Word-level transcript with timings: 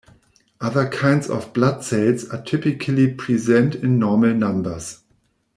Other 0.59 0.87
kinds 0.89 1.29
of 1.29 1.53
blood 1.53 1.83
cells 1.83 2.27
are 2.31 2.41
typically 2.41 3.13
present 3.13 3.75
in 3.75 3.99
normal 3.99 4.33
numbers. 4.33 5.01